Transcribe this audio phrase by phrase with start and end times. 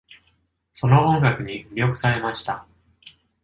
[0.73, 2.65] その音楽に魅了されました。